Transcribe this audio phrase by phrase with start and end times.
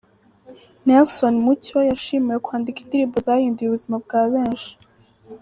[0.85, 4.71] Nelson Mucyo yashimiwe kwandika indirimbo zahinduye ubuzima bwa benshi.